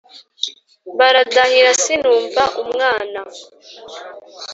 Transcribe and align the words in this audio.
baradahira 0.97 1.71
sinumva 1.83 2.43
umwana 2.63 3.21